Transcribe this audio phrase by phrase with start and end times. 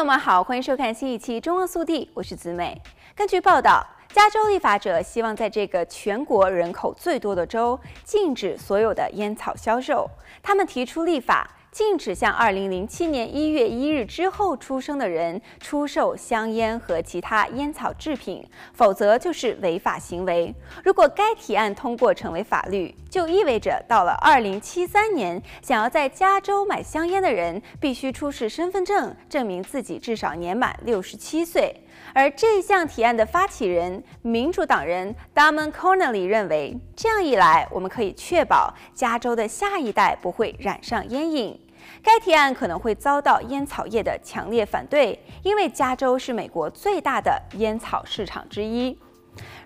[0.00, 2.80] 朋友们好，欢迎收看新一期《中欧速递》，我是子美。
[3.14, 10.08] 根据报道，加州立法者希望在这个全国人口最多的州禁止所有的烟草销售。
[10.42, 11.46] 他们提出立法。
[11.72, 18.44] 禁止向2007年1月1日之后出生的人出售香烟和其他烟草制品，
[18.74, 20.52] 否则就是违法行为。
[20.84, 31.84] 如果该提案通过成为法律，就意味着到了2073年，想要在加州买香烟的人必须出示身份证，证明自己至少年满67岁。
[32.12, 41.59] 而这项提案的发起人民主党人 Damon Connelly 认为，这样一来，我们可以确保加州的下一代不会染上烟瘾。
[42.02, 48.98] 该提案可能会遭到烟草业的强烈反对，因为加州是美国最大的烟草市场之一。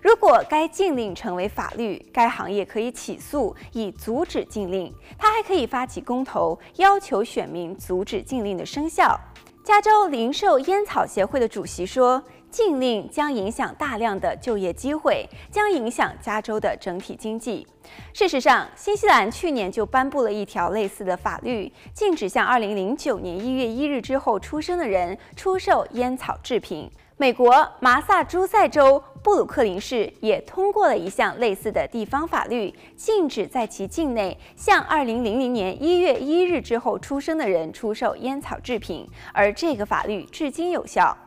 [0.01, 9.19] 如果该禁令成为法律，该行业可以起诉以阻止禁令，他还可以发起公投，要求选民阻止禁令的生效。
[9.63, 12.23] 加州零售烟草协会的主席说，
[12.55, 17.67] 禁令将影响大量的就业机会，将影响加州的整体经济。
[18.13, 26.89] 事实上，新西兰去年就颁布了一条类似的法律，禁止向2009年1月1日之后出生的人出售烟草制品。
[27.17, 41.17] 美国麻萨诸塞州布鲁克林市也通过了一项类似的地方法律，禁止在其境内向2000年1月1日之后出生的人出售烟草制品，而这个法律至今有效。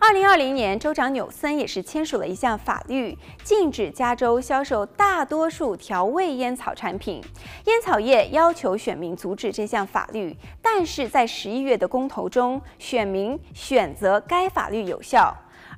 [0.00, 7.22] 2020年，州长纽森也是签署了一项法律，禁止加州销售大多数调味烟草产品。
[7.66, 15.33] 烟草业要求选民阻止这项法律，但是在11月的公投中，选民选择该法律有效。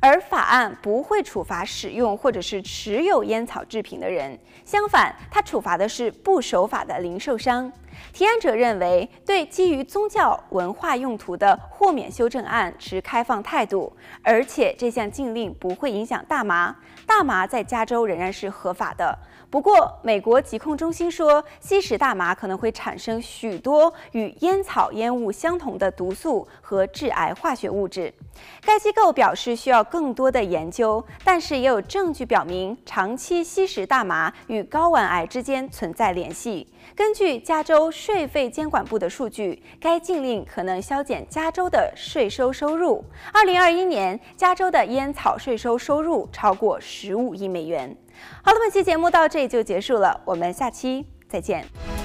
[0.07, 7.71] 而法案不会处罚使用或者是持有烟草制品的人，相反，它处罚的是不守法的零售商。
[8.13, 13.93] 提案者认为，对基于宗教文化用途的豁免修正案持开放态度，
[14.23, 16.75] 而且这项禁令不会影响大麻。
[17.07, 19.17] 大麻在加州仍然是合法的。
[19.49, 28.13] 不过，美国疾控中心说，吸食大麻可能会产生许多与烟草烟雾相同的毒素和致癌化学物质。
[28.63, 36.67] 该机构表示需要更多的研究，但是也有证据表明，长期吸食大麻与睾丸癌之间存在联系。
[36.95, 43.05] 根据加州税费监管部的数据，该禁令可能削减加州的税收收入。
[43.33, 47.97] 二零二一年，加州的烟草税收收入超过十五亿美元。
[48.43, 51.96] 好了，本期节目到这里就结束了，我们下期再见。